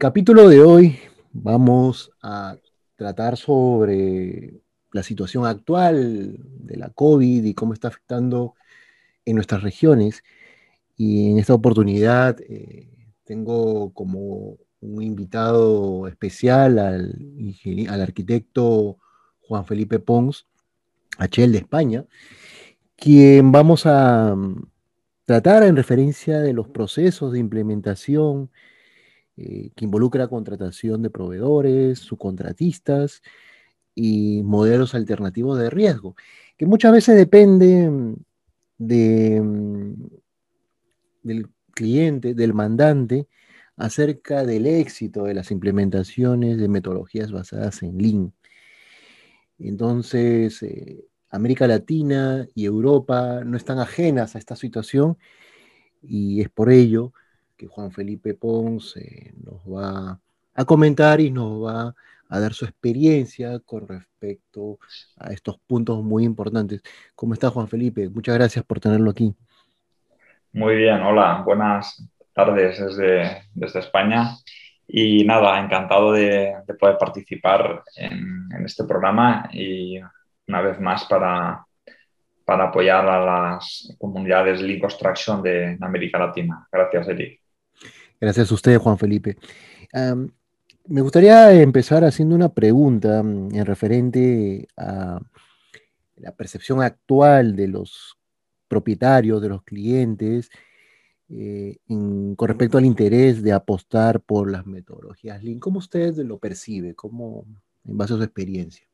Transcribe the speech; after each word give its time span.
capítulo 0.00 0.48
de 0.48 0.62
hoy 0.62 0.98
vamos 1.30 2.10
a 2.22 2.56
tratar 2.96 3.36
sobre 3.36 4.62
la 4.92 5.02
situación 5.02 5.44
actual 5.44 6.38
de 6.40 6.76
la 6.78 6.88
COVID 6.88 7.44
y 7.44 7.52
cómo 7.52 7.74
está 7.74 7.88
afectando 7.88 8.54
en 9.26 9.34
nuestras 9.34 9.62
regiones. 9.62 10.24
Y 10.96 11.30
en 11.30 11.38
esta 11.38 11.52
oportunidad 11.52 12.40
eh, 12.40 12.88
tengo 13.24 13.92
como 13.92 14.56
un 14.80 15.02
invitado 15.02 16.08
especial 16.08 16.78
al, 16.78 18.00
arquitecto 18.00 18.96
Juan 19.42 19.66
Felipe 19.66 19.98
Pons, 19.98 20.46
HL 21.18 21.52
de 21.52 21.58
España, 21.58 22.06
quien 22.96 23.52
vamos 23.52 23.84
a 23.84 24.34
mm, 24.34 24.66
tratar 25.26 25.62
en 25.64 25.76
referencia 25.76 26.40
de 26.40 26.54
los 26.54 26.68
procesos 26.68 27.34
de 27.34 27.38
implementación 27.38 28.50
eh, 29.42 29.70
que 29.74 29.86
involucra 29.86 30.28
contratación 30.28 31.02
de 31.02 31.08
proveedores, 31.08 31.98
subcontratistas 32.00 33.22
y 33.94 34.42
modelos 34.42 34.94
alternativos 34.94 35.58
de 35.58 35.70
riesgo, 35.70 36.14
que 36.58 36.66
muchas 36.66 36.92
veces 36.92 37.16
depende 37.16 37.90
de, 38.76 39.40
mm, 39.40 39.94
del 41.22 41.48
cliente, 41.72 42.34
del 42.34 42.52
mandante, 42.52 43.28
acerca 43.76 44.44
del 44.44 44.66
éxito 44.66 45.24
de 45.24 45.32
las 45.34 45.50
implementaciones 45.50 46.58
de 46.58 46.68
metodologías 46.68 47.32
basadas 47.32 47.82
en 47.82 47.96
Lean. 47.96 48.34
Entonces, 49.58 50.62
eh, 50.62 51.06
América 51.30 51.66
Latina 51.66 52.46
y 52.54 52.66
Europa 52.66 53.42
no 53.44 53.56
están 53.56 53.78
ajenas 53.78 54.36
a 54.36 54.38
esta 54.38 54.56
situación 54.56 55.16
y 56.02 56.42
es 56.42 56.50
por 56.50 56.70
ello 56.70 57.14
que 57.60 57.66
Juan 57.66 57.92
Felipe 57.92 58.32
Ponce 58.32 59.34
nos 59.44 59.60
va 59.66 60.18
a 60.54 60.64
comentar 60.64 61.20
y 61.20 61.30
nos 61.30 61.62
va 61.62 61.94
a 62.30 62.40
dar 62.40 62.54
su 62.54 62.64
experiencia 62.64 63.58
con 63.58 63.86
respecto 63.86 64.78
a 65.18 65.30
estos 65.30 65.58
puntos 65.66 66.02
muy 66.02 66.24
importantes. 66.24 66.80
¿Cómo 67.14 67.34
está 67.34 67.50
Juan 67.50 67.68
Felipe? 67.68 68.08
Muchas 68.08 68.36
gracias 68.36 68.64
por 68.64 68.80
tenerlo 68.80 69.10
aquí. 69.10 69.34
Muy 70.54 70.76
bien, 70.76 71.02
hola, 71.02 71.42
buenas 71.44 72.02
tardes 72.32 72.80
desde, 72.80 73.42
desde 73.52 73.80
España. 73.80 74.36
Y 74.88 75.24
nada, 75.24 75.60
encantado 75.60 76.12
de, 76.12 76.54
poder 76.78 76.96
participar 76.96 77.82
en, 77.94 78.48
este 78.64 78.84
programa 78.84 79.50
y 79.52 79.98
una 80.48 80.62
vez 80.62 80.80
más 80.80 81.04
para, 81.04 81.62
para 82.44 82.64
apoyar 82.64 83.06
a 83.06 83.24
las 83.24 83.94
comunidades 83.98 84.62
Lean 84.62 84.80
Construction 84.80 85.42
de 85.42 85.76
América 85.78 86.18
Latina. 86.18 86.66
Gracias, 86.72 87.08
Eric. 87.08 87.39
Gracias 88.20 88.50
a 88.50 88.54
usted, 88.54 88.78
Juan 88.78 88.98
Felipe. 88.98 89.36
me 90.86 91.00
gustaría 91.00 91.52
empezar 91.52 92.04
haciendo 92.04 92.34
una 92.34 92.50
pregunta 92.50 93.20
en 93.20 93.64
referente 93.64 94.68
a 94.76 95.20
la 96.16 96.32
percepción 96.32 96.82
actual 96.82 97.56
de 97.56 97.68
los 97.68 98.18
propietarios, 98.68 99.40
de 99.40 99.48
los 99.48 99.62
clientes, 99.62 100.50
eh, 101.32 101.78
con 101.86 102.48
respecto 102.48 102.76
al 102.76 102.84
interés 102.84 103.42
de 103.42 103.52
apostar 103.52 104.20
por 104.20 104.50
las 104.50 104.66
metodologías 104.66 105.42
Lean. 105.42 105.60
¿Cómo 105.60 105.78
usted 105.78 106.14
lo 106.18 106.38
percibe? 106.38 106.94
¿Cómo, 106.94 107.44
en 107.86 107.96
base 107.96 108.14
a 108.14 108.16
su 108.16 108.22
experiencia? 108.22 108.86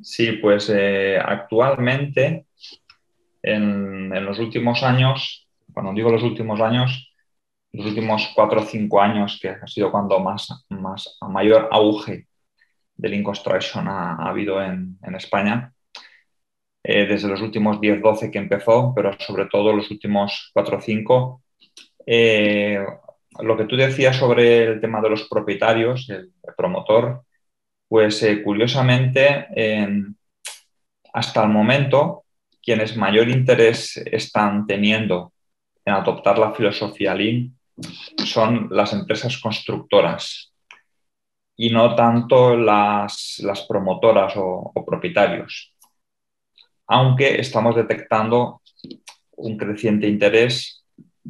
Sí, 0.00 0.32
pues 0.32 0.70
eh, 0.70 1.18
actualmente, 1.18 2.46
en, 3.42 4.10
los 4.24 4.38
últimos 4.38 4.82
años, 4.82 5.48
cuando 5.72 5.92
digo 5.92 6.10
los 6.10 6.22
últimos 6.22 6.60
años, 6.60 7.11
los 7.72 7.86
últimos 7.86 8.30
cuatro 8.34 8.60
o 8.60 8.64
cinco 8.64 9.00
años, 9.00 9.38
que 9.40 9.48
ha 9.48 9.66
sido 9.66 9.90
cuando 9.90 10.20
más, 10.20 10.66
más 10.68 11.16
mayor 11.28 11.68
auge 11.72 12.26
del 12.94 13.12
Lean 13.12 13.24
Construction 13.24 13.88
ha, 13.88 14.16
habido 14.16 14.62
en, 14.62 14.98
España, 15.16 15.72
eh, 16.84 17.06
desde 17.06 17.28
los 17.28 17.40
últimos 17.40 17.78
10-12 17.78 18.30
que 18.30 18.38
empezó, 18.38 18.92
pero 18.94 19.12
sobre 19.18 19.46
todo 19.46 19.72
los 19.72 19.90
últimos 19.90 20.50
4 20.52 20.76
o 20.76 20.80
5. 20.80 21.42
Eh, 22.06 22.84
lo 23.40 23.56
que 23.56 23.64
tú 23.64 23.76
decías 23.76 24.16
sobre 24.16 24.64
el 24.64 24.80
tema 24.80 25.00
de 25.00 25.10
los 25.10 25.26
propietarios, 25.28 26.08
el 26.10 26.30
promotor, 26.56 27.22
pues 27.88 28.22
eh, 28.22 28.42
curiosamente, 28.42 29.46
hasta 31.14 31.42
el 31.42 31.48
momento, 31.48 32.24
quienes 32.62 32.96
mayor 32.96 33.28
interés 33.28 33.96
están 33.96 34.66
teniendo 34.66 35.32
en 35.84 35.94
adoptar 35.94 36.38
la 36.38 36.52
filosofía 36.52 37.14
Lean 37.14 37.54
son 38.24 38.68
las 38.70 38.92
empresas 38.92 39.38
constructoras 39.38 40.52
y 41.56 41.70
no 41.70 41.94
tanto 41.94 42.56
las, 42.56 43.40
promotoras 43.68 44.36
o, 44.36 44.72
o 44.74 44.84
propietarios. 44.84 45.74
Aunque 46.86 47.40
estamos 47.40 47.76
detectando 47.76 48.62
un 49.36 49.56
creciente 49.56 50.08
interés 50.08 50.84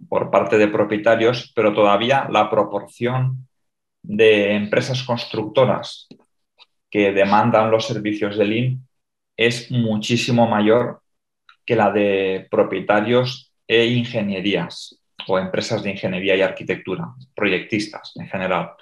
por 0.08 0.30
parte 0.30 0.58
de 0.58 0.68
propietarios, 0.68 1.52
pero 1.54 1.74
todavía 1.74 2.28
la 2.30 2.50
proporción 2.50 3.48
de 4.02 4.54
empresas 4.54 5.02
constructoras 5.02 6.08
que 6.90 7.12
demandan 7.12 7.70
los 7.70 7.86
servicios 7.86 8.36
de 8.36 8.44
Lean 8.44 8.88
es 9.36 9.70
muchísimo 9.70 10.46
mayor 10.46 11.02
que 11.64 11.76
la 11.76 11.90
de 11.90 12.48
propietarios 12.50 13.52
e 13.66 13.86
ingenierías 13.86 15.01
o 15.28 15.38
empresas 15.38 15.82
de 15.82 15.90
ingeniería 15.90 16.36
y 16.36 16.42
arquitectura, 16.42 17.06
proyectistas 17.34 18.12
en 18.16 18.28
general. 18.28 18.72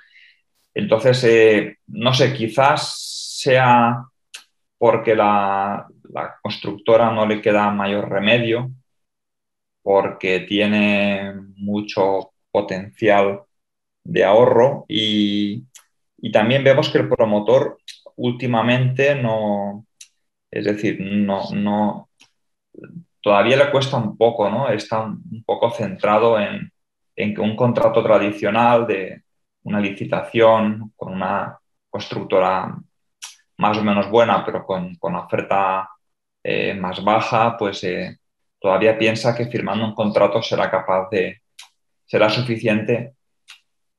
Entonces, 0.75 1.25
eh, 1.25 1.79
no 1.89 2.15
sé, 2.15 2.33
quizás 2.33 3.39
sea 3.41 4.05
porque 4.79 5.15
la, 5.15 5.87
la, 6.11 6.39
constructora 6.43 7.11
no 7.13 7.27
le 7.27 7.43
queda 7.43 7.71
mayor 7.71 8.09
remedio, 8.09 8.71
porque 9.83 10.41
tiene 10.41 11.35
mucho 11.57 12.33
potencial 12.51 13.43
de 14.05 14.25
ahorro 14.25 14.87
y, 14.89 15.65
y 16.19 16.33
también 16.33 16.65
vemos 16.65 16.89
que 16.91 16.99
el 16.99 17.09
promotor 17.09 17.79
últimamente 18.17 19.15
no, 19.15 19.87
es 20.51 20.65
decir, 20.65 20.99
no, 21.01 21.51
no, 21.53 22.11
todavía 23.21 23.57
le 23.57 23.71
cuesta 23.71 23.97
un 23.97 24.17
poco, 24.17 24.49
¿no? 24.51 24.69
Está 24.69 25.01
un 25.03 25.43
poco 25.45 25.71
centrado 25.71 26.39
en, 26.39 26.73
que 27.15 27.41
un 27.41 27.55
contrato 27.55 28.03
tradicional 28.03 28.87
de 28.87 29.23
una 29.65 29.81
licitación 29.81 30.93
con 30.97 31.13
una 31.13 31.59
constructora 31.91 32.75
más 33.59 33.77
o 33.77 33.85
menos 33.85 34.09
buena, 34.09 34.45
pero 34.45 34.65
con, 34.65 34.97
oferta 35.03 35.91
eh, 36.43 36.75
más 36.75 37.05
baja, 37.05 37.57
pues 37.59 37.85
eh, 37.85 38.19
todavía 38.59 38.97
piensa 38.97 39.35
que 39.35 39.47
firmando 39.47 39.85
un 39.85 39.95
contrato 39.95 40.43
será 40.43 40.71
capaz 40.71 41.11
de, 41.11 41.43
será 42.07 42.31
suficiente 42.31 43.15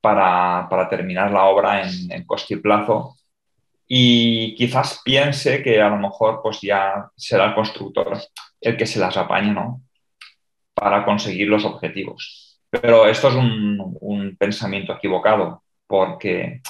para, 0.02 0.68
terminar 0.90 1.32
la 1.32 1.44
obra 1.46 1.84
en, 1.84 2.12
en 2.12 2.26
coste 2.26 2.56
y 2.56 2.58
plazo 2.58 3.16
y 3.94 4.56
quizás 4.56 5.02
piense 5.04 5.62
que 5.62 5.82
a 5.82 5.90
lo 5.90 5.98
mejor 5.98 6.40
pues 6.42 6.62
ya 6.62 7.10
será 7.16 7.48
el 7.48 7.54
constructor 7.54 8.18
el 8.62 8.78
que 8.78 8.86
se 8.86 9.00
las 9.00 9.18
apañe, 9.18 9.52
¿no? 9.52 9.82
Para 10.74 11.04
conseguir 11.04 11.48
los 11.48 11.66
objetivos. 11.66 12.60
Pero 12.70 13.08
esto 13.08 13.30
es 13.30 13.36
un, 13.36 14.38
pensamiento 14.40 14.94
equivocado, 14.94 15.64
porque 15.86 16.62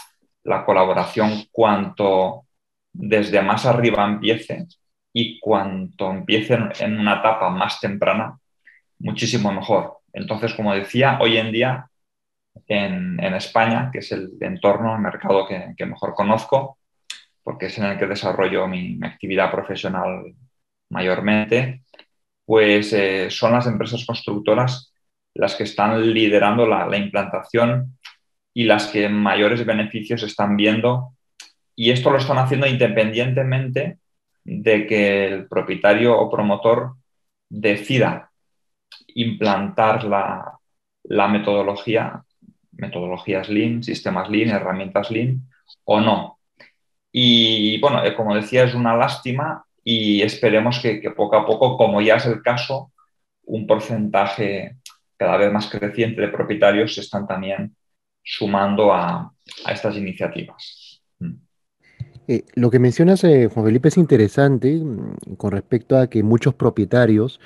la 0.43 0.65
colaboración, 0.65 1.45
cuanto 1.51 2.45
desde 2.91 3.41
más 3.41 3.65
arriba 3.65 4.05
empiece 4.05 4.65
y 5.13 5.39
cuanto 5.39 6.09
empiece 6.11 6.57
en 6.79 6.99
una 6.99 7.19
etapa 7.19 7.49
más 7.49 7.79
temprana, 7.79 8.37
muchísimo 8.99 9.51
mejor. 9.53 9.99
Entonces, 10.11 10.53
como 10.53 10.73
decía, 10.73 11.19
hoy 11.21 11.37
en 11.37 11.51
día 11.51 11.87
en, 12.67 13.19
España, 13.35 13.89
que 13.91 13.99
es 13.99 14.11
el 14.11 14.31
entorno, 14.41 14.95
el 14.95 15.01
mercado 15.01 15.47
que 15.47 15.85
mejor 15.85 16.13
conozco, 16.13 16.77
porque 17.43 17.67
es 17.67 17.77
en 17.77 17.85
el 17.85 17.97
que 17.97 18.07
desarrollo 18.07 18.67
mi, 18.67 18.99
actividad 19.03 19.51
profesional 19.51 20.33
mayormente, 20.91 21.81
pues 22.45 22.93
eh, 22.93 23.29
son 23.31 23.53
las 23.53 23.65
empresas 23.65 24.05
constructoras 24.05 24.93
las 25.33 25.55
que 25.55 25.63
están 25.63 26.13
liderando 26.13 26.67
la, 26.67 26.95
implantación 26.97 27.97
y 28.53 28.65
las 28.65 28.87
que 28.87 29.07
mayores 29.07 29.65
beneficios 29.65 30.23
están 30.23 30.57
viendo. 30.57 31.13
Y 31.75 31.91
esto 31.91 32.11
lo 32.11 32.17
están 32.17 32.37
haciendo 32.37 32.67
independientemente 32.67 33.99
de 34.43 34.85
que 34.85 35.27
el 35.27 35.47
propietario 35.47 36.19
o 36.19 36.29
promotor 36.29 36.95
decida 37.49 38.29
implantar 39.07 40.03
la, 40.03 40.59
metodología, 41.29 42.23
metodologías 42.73 43.49
Lean, 43.49 43.83
sistemas 43.83 44.29
Lean, 44.29 44.49
herramientas 44.49 45.09
Lean 45.09 45.49
o 45.85 46.01
no. 46.01 46.39
Y 47.13 47.79
bueno, 47.79 48.03
eh, 48.03 48.13
como 48.13 48.35
decía, 48.35 48.63
es 48.63 48.73
una 48.73 48.95
lástima 48.95 49.65
y 49.83 50.21
esperemos 50.21 50.79
que, 50.79 51.01
poco 51.15 51.35
a 51.35 51.45
poco, 51.45 51.77
como 51.77 52.01
ya 52.01 52.15
es 52.15 52.25
el 52.25 52.41
caso, 52.41 52.91
un 53.43 53.65
porcentaje 53.65 54.77
cada 55.17 55.37
vez 55.37 55.51
más 55.51 55.69
creciente 55.69 56.21
de 56.21 56.27
propietarios 56.29 56.97
están 56.97 57.27
también 57.27 57.75
sumando 58.23 58.93
a, 58.93 59.31
estas 59.69 59.95
iniciativas. 59.95 61.01
Mm. 61.19 61.33
Eh, 62.27 62.43
lo 62.55 62.69
que 62.69 62.79
mencionas, 62.79 63.23
eh, 63.23 63.49
Juan 63.51 63.65
Felipe, 63.65 63.87
es 63.87 63.97
interesante 63.97 64.75
mm, 64.75 65.35
con 65.37 65.51
respecto 65.51 65.97
a 65.97 66.07
que 66.07 66.23
muchos 66.23 66.53
propietarios 66.53 67.39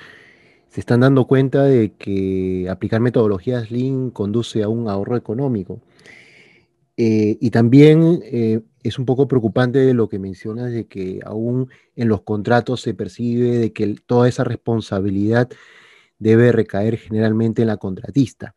se 0.68 0.80
están 0.80 1.00
dando 1.00 1.26
cuenta 1.26 1.64
de 1.64 1.92
que 1.92 2.66
aplicar 2.70 3.00
metodologías 3.00 3.70
Lean 3.70 4.10
conduce 4.10 4.62
a 4.62 4.68
un 4.68 4.88
ahorro 4.88 5.16
económico. 5.16 5.80
Eh, 6.96 7.36
y 7.40 7.50
también 7.50 8.22
es 8.82 8.98
un 8.98 9.04
poco 9.04 9.28
preocupante 9.28 9.92
lo 9.92 10.08
que 10.08 10.18
mencionas 10.18 10.72
de 10.72 10.86
que 10.86 11.20
aún 11.24 11.68
en 11.94 12.08
los 12.08 12.22
contratos 12.22 12.80
se 12.80 12.94
percibe 12.94 13.58
de 13.58 13.72
que 13.72 13.96
toda 14.06 14.28
esa 14.28 14.44
responsabilidad 14.44 15.50
debe 16.18 16.52
recaer 16.52 16.96
generalmente 16.96 17.62
en 17.62 17.68
la 17.68 17.76
contratista. 17.76 18.54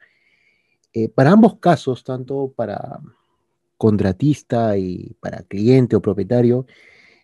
para 1.15 1.31
ambos 1.31 1.59
casos, 1.59 2.03
tanto 2.03 2.53
para 2.55 2.99
contratista 3.77 4.77
y 4.77 5.15
para 5.21 5.43
cliente 5.43 5.95
o 5.95 6.01
propietario, 6.01 6.65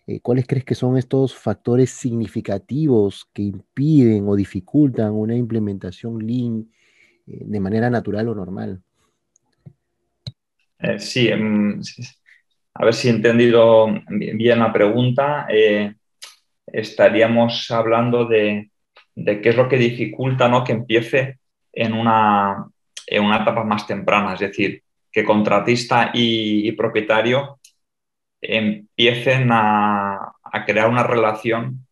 eh, 0.06 0.20
¿cuáles 0.20 0.46
crees 0.46 0.64
que 0.64 0.74
son 0.74 0.96
estos 0.96 1.34
factores 1.34 1.90
significativos 1.90 3.28
que 3.32 3.42
impiden 3.42 4.28
o 4.28 4.36
dificultan 4.36 5.12
una 5.12 5.34
implementación 5.36 6.24
Lean 6.26 6.70
eh, 7.26 7.42
de 7.44 7.60
manera 7.60 7.90
natural 7.90 8.28
o 8.28 8.34
normal? 8.34 8.82
Eh, 10.78 10.98
sí, 10.98 11.28
em, 11.28 11.80
a 12.74 12.84
ver 12.84 12.94
si 12.94 13.08
he 13.08 13.10
entendido 13.10 13.88
bien 14.08 14.58
la 14.58 14.72
pregunta. 14.72 15.46
estaríamos 16.66 17.70
hablando 17.70 18.26
de, 18.26 18.70
qué 19.14 19.48
es 19.48 19.56
lo 19.56 19.68
que 19.68 19.78
dificulta 19.78 20.48
¿no? 20.48 20.64
que 20.64 20.72
empiece 20.72 21.38
en 21.72 21.92
una, 21.92 22.66
en 23.06 23.24
una 23.24 23.42
etapa 23.42 23.64
más 23.64 23.86
temprana, 23.86 24.34
es 24.34 24.40
decir, 24.40 24.82
que 25.16 25.24
contratista 25.24 26.10
y, 26.12 26.70
propietario 26.72 27.58
empiecen 28.40 29.48
a, 29.50 30.34
crear 30.66 30.88
una 30.88 31.02
relación 31.02 31.86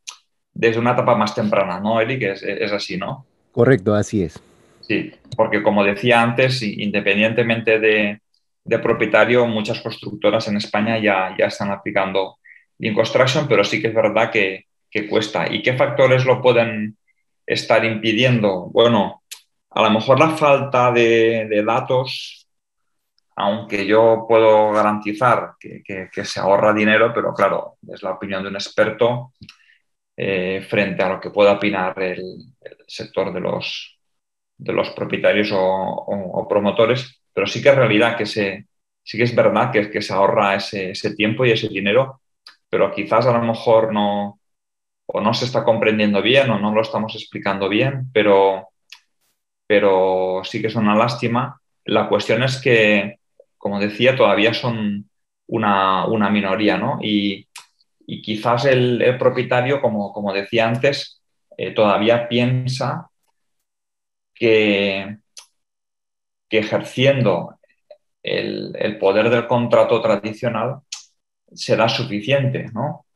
desde 0.52 0.78
una 0.78 0.92
etapa 0.92 1.14
más 1.16 1.34
temprana, 1.34 1.80
¿no, 1.80 2.00
Eric? 2.00 2.22
Es, 2.22 2.72
así, 2.72 2.96
¿no? 2.96 3.26
Correcto, 3.50 3.94
así 3.94 4.22
es. 4.22 4.38
Sí, 4.80 5.12
porque 5.36 5.62
como 5.62 5.84
decía 5.84 6.22
antes, 6.22 6.62
independientemente 6.62 7.78
de, 7.78 8.20
propietario, 8.64 9.46
muchas 9.46 9.80
constructoras 9.80 10.48
en 10.48 10.56
España 10.56 10.98
ya, 10.98 11.34
ya 11.38 11.46
están 11.46 11.70
aplicando 11.70 12.38
Lean 12.78 12.94
Construction, 12.94 13.46
pero 13.48 13.64
sí 13.64 13.80
que 13.80 13.88
es 13.88 13.94
verdad 13.94 14.30
que, 14.30 14.66
cuesta. 15.10 15.52
¿Y 15.52 15.60
qué 15.60 15.72
factores 15.72 16.24
lo 16.24 16.40
pueden 16.40 16.96
estar 17.44 17.84
impidiendo? 17.84 18.70
Bueno, 18.72 19.22
a 19.70 19.82
lo 19.82 19.90
mejor 19.90 20.20
la 20.20 20.30
falta 20.30 20.92
de, 20.92 21.48
de 21.50 21.64
datos 21.64 22.44
aunque 23.36 23.86
yo 23.86 24.26
puedo 24.28 24.72
garantizar 24.72 25.54
que, 25.58 26.08
se 26.24 26.40
ahorra 26.40 26.72
dinero, 26.72 27.12
pero 27.14 27.34
claro, 27.34 27.78
es 27.88 28.02
la 28.02 28.12
opinión 28.12 28.42
de 28.42 28.48
un 28.48 28.56
experto 28.56 29.32
eh, 30.16 30.64
frente 30.68 31.02
a 31.02 31.08
lo 31.08 31.20
que 31.20 31.30
pueda 31.30 31.52
opinar 31.52 32.00
el, 32.00 32.22
sector 32.86 33.32
de 33.32 33.40
los, 33.40 33.98
de 34.56 34.72
los 34.72 34.90
propietarios 34.90 35.50
o, 35.52 36.46
promotores, 36.48 37.20
pero 37.34 37.46
sí 37.46 37.62
que 37.62 37.68
es 37.70 37.76
realidad 37.76 38.16
que 38.16 38.26
se, 38.26 38.66
sí 39.02 39.18
que 39.18 39.24
es 39.24 39.34
verdad 39.34 39.70
que, 39.72 39.90
que 39.90 40.00
se 40.00 40.14
ahorra 40.14 40.54
ese, 40.54 40.94
tiempo 41.16 41.44
y 41.44 41.50
ese 41.50 41.68
dinero, 41.68 42.22
pero 42.70 42.92
quizás 42.94 43.26
a 43.26 43.36
lo 43.36 43.44
mejor 43.44 43.92
no, 43.92 44.40
o 45.06 45.20
no 45.20 45.34
se 45.34 45.44
está 45.44 45.64
comprendiendo 45.64 46.22
bien 46.22 46.50
o 46.50 46.58
no 46.58 46.72
lo 46.72 46.80
estamos 46.80 47.14
explicando 47.14 47.68
bien, 47.68 48.10
pero, 48.12 48.68
pero 49.66 50.42
sí 50.44 50.60
que 50.60 50.68
es 50.68 50.74
una 50.76 50.94
lástima. 50.94 51.60
La 51.84 52.08
cuestión 52.08 52.42
es 52.42 52.60
que 52.60 53.18
como 53.64 53.80
decía, 53.80 54.14
todavía 54.14 54.52
son 54.52 55.08
una, 55.46 56.28
minoría, 56.28 56.76
¿no? 56.76 56.98
Y, 57.00 57.48
quizás 58.22 58.66
el, 58.66 59.16
propietario, 59.18 59.80
como, 59.80 60.12
como, 60.12 60.34
decía 60.34 60.68
antes, 60.68 61.22
eh, 61.56 61.70
todavía 61.70 62.28
piensa 62.28 63.08
que, 64.34 65.16
ejerciendo 66.50 67.58
el, 68.22 68.98
poder 68.98 69.28
del 69.30 69.46
contrato 69.46 70.00
tradicional 70.00 70.80
será 71.52 71.88
suficiente, 71.88 72.66
¿no? 72.72 73.06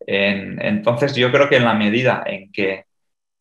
entonces 0.00 1.14
yo 1.14 1.30
creo 1.30 1.48
que 1.48 1.56
en 1.56 1.64
la 1.64 1.74
medida 1.74 2.22
en 2.24 2.50
que, 2.50 2.84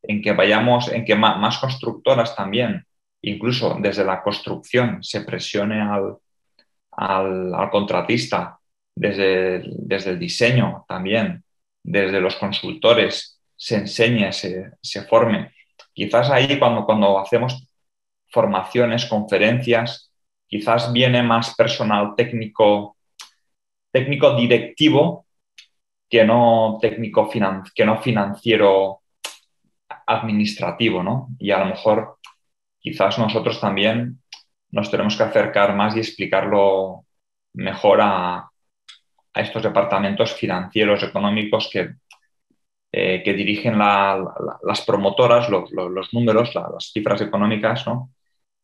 en 0.01 0.21
que 0.21 0.33
vayamos, 0.33 0.91
en 0.91 1.05
que 1.05 1.15
más 1.15 1.57
constructoras 1.59 2.35
también, 2.35 2.85
incluso 3.21 3.77
desde 3.79 4.03
la 4.03 4.21
construcción, 4.21 5.03
se 5.03 5.21
presione 5.21 5.81
al, 5.81 6.17
al, 6.91 7.69
contratista, 7.69 8.59
desde, 8.95 9.63
desde, 9.77 10.11
el 10.11 10.19
diseño 10.19 10.85
también, 10.87 11.43
desde 11.83 12.19
los 12.19 12.35
consultores, 12.35 13.39
se 13.55 13.75
enseñe, 13.75 14.31
se, 14.31 14.71
se 14.81 15.03
forme. 15.03 15.53
Quizás 15.93 16.29
ahí 16.29 16.59
cuando, 16.59 16.85
cuando 16.85 17.19
hacemos 17.19 17.66
formaciones, 18.29 19.05
conferencias, 19.05 20.11
quizás 20.47 20.91
viene 20.91 21.23
más 21.23 21.55
personal 21.55 22.13
técnico, 22.15 22.97
técnico 23.91 24.35
directivo 24.35 25.25
que 26.09 26.23
no 26.23 26.77
técnico 26.81 27.29
que 27.75 27.85
no 27.85 28.01
financiero 28.01 29.01
administrativo, 30.05 31.03
¿no? 31.03 31.29
Y 31.37 31.51
a 31.51 31.59
lo 31.59 31.65
mejor 31.65 32.17
quizás 32.79 33.19
nosotros 33.19 33.59
también 33.59 34.21
nos 34.71 34.89
tenemos 34.89 35.17
que 35.17 35.23
acercar 35.23 35.75
más 35.75 35.95
y 35.95 35.99
explicarlo 35.99 37.05
mejor 37.53 37.99
a, 38.01 38.49
estos 39.33 39.61
departamentos 39.61 40.33
financieros, 40.33 41.03
económicos 41.03 41.69
que, 41.71 41.93
eh, 42.91 43.21
que 43.23 43.33
dirigen 43.33 43.77
las 43.77 44.81
promotoras, 44.81 45.47
los 45.47 46.13
números, 46.13 46.55
las 46.55 46.91
cifras 46.91 47.21
económicas, 47.21 47.85
¿no? 47.85 48.09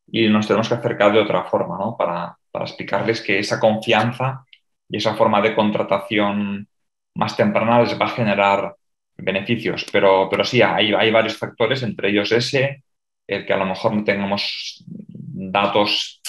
Y 0.08 0.28
nos 0.30 0.48
tenemos 0.48 0.68
que 0.70 0.76
acercar 0.76 1.12
de 1.14 1.20
otra 1.20 1.44
forma, 1.46 1.78
¿no? 1.78 1.96
Para, 1.98 2.38
explicarles 2.62 3.22
que 3.22 3.40
esa 3.40 3.60
confianza 3.60 4.46
y 4.88 4.98
esa 4.98 5.16
forma 5.16 5.42
de 5.42 5.56
contratación 5.56 6.68
más 7.16 7.36
temprana 7.36 7.82
les 7.82 8.00
va 8.00 8.06
a 8.06 8.10
generar 8.10 8.76
beneficios. 9.18 9.86
Pero, 9.92 10.28
pero 10.30 10.46
sí, 10.46 10.62
hay, 10.62 10.94
hay 10.94 11.12
varios 11.12 11.36
factores, 11.38 11.82
entre 11.82 12.10
ellos 12.10 12.32
ese, 12.32 12.84
el 13.28 13.46
que 13.46 13.54
a 13.54 13.58
lo 13.58 13.66
mejor 13.66 13.96
no 13.96 14.04
tengamos 14.04 14.84
datos 14.88 16.22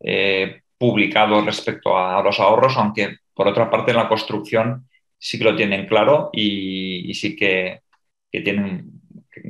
eh, 0.00 0.62
publicados 0.78 1.44
respecto 1.44 1.98
a 1.98 2.22
los 2.22 2.38
ahorros, 2.40 2.76
aunque 2.76 3.18
por 3.34 3.48
otra 3.48 3.70
parte 3.70 3.90
en 3.90 3.96
la 3.98 4.08
construcción 4.08 4.88
sí 5.18 5.38
que 5.38 5.44
lo 5.44 5.56
tienen 5.56 5.86
claro 5.86 6.30
y, 6.32 7.12
sí 7.14 7.34
que, 7.36 7.82
tienen 8.30 9.00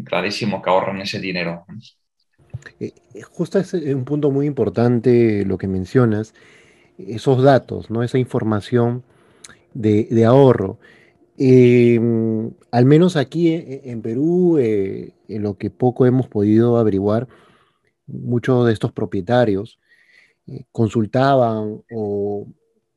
clarísimo 0.04 0.62
que 0.62 0.70
ahorran 0.70 1.00
ese 1.00 1.20
dinero. 1.20 1.66
Eh, 2.80 2.92
eh, 3.14 3.22
justo 3.22 3.58
es 3.58 3.72
un 3.74 4.04
punto 4.04 4.30
muy 4.30 4.46
importante 4.46 5.44
lo 5.44 5.58
que 5.58 5.68
mencionas, 5.68 6.34
esos 6.98 7.42
datos, 7.42 7.90
¿no? 7.90 8.02
esa 8.02 8.18
información 8.18 9.04
de, 9.74 10.24
ahorro. 10.24 10.78
Em, 11.36 12.50
al 12.72 12.84
menos 12.84 13.16
aquí 13.16 13.50
en, 13.52 14.02
Perú, 14.02 14.58
en 14.58 15.42
lo 15.42 15.56
que 15.56 15.70
poco 15.70 16.06
hemos 16.06 16.26
podido 16.28 16.78
averiguar, 16.78 17.28
muchos 18.08 18.66
de 18.66 18.72
estos 18.72 18.92
propietarios 18.92 19.78
eh, 20.46 20.64
consultaban 20.72 21.82
o 21.92 22.46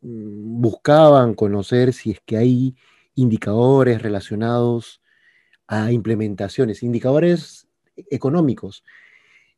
mm, 0.02 0.62
buscaban 0.62 1.34
conocer 1.36 1.94
si 1.94 2.12
es 2.12 2.22
que 2.26 2.38
hay 2.38 2.76
indicadores 3.16 4.02
relacionados 4.02 5.02
a 5.68 5.92
implementaciones, 5.92 6.84
indicadores 6.84 7.68
económicos 8.10 8.84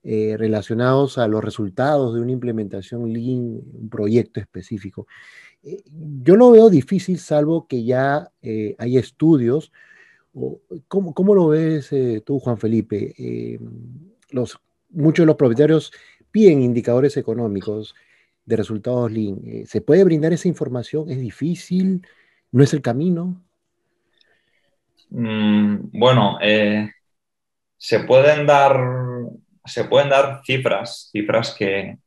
eh, 0.04 0.36
relacionados 0.38 1.18
a 1.18 1.28
los 1.28 1.44
resultados 1.44 2.14
de 2.14 2.22
una 2.22 2.32
implementación 2.32 3.12
Lean, 3.12 3.62
un 3.74 3.90
proyecto 3.90 4.40
específico. 4.40 5.08
Eh, 5.64 5.84
yo 6.24 6.36
lo 6.36 6.52
veo 6.52 6.70
difícil, 6.70 7.20
salvo 7.20 7.68
que 7.68 7.84
ya 7.84 8.30
hay 8.78 8.98
estudios. 8.98 9.72
¿Cómo, 10.88 11.14
¿Cómo, 11.14 11.36
lo 11.36 11.48
ves 11.50 11.92
tú, 12.26 12.40
Juan 12.40 12.58
Felipe? 12.58 13.60
muchos 14.90 15.24
de 15.24 15.28
los 15.28 15.36
propietarios 15.36 15.92
piden 16.32 16.62
indicadores 16.62 17.16
económicos 17.18 17.96
de 18.46 18.58
resultados 18.58 19.12
Lean. 19.12 19.40
Eh, 19.46 19.64
¿Se 19.66 19.82
puede 19.82 20.04
brindar 20.04 20.34
esa 20.34 20.48
información? 20.48 21.10
¿Es 21.10 21.20
difícil? 21.20 22.06
¿No 22.52 22.64
es 22.64 22.74
el 22.74 22.82
camino? 22.82 23.42
Mm, 25.10 26.00
bueno, 26.00 26.38
eh, 26.42 26.90
se, 27.78 28.00
pueden 28.00 28.46
dar, 28.46 28.76
se 29.66 29.86
pueden 29.86 30.10
dar 30.10 30.42
cifras, 30.46 31.10
cifras 31.12 31.56
que, 31.58 31.98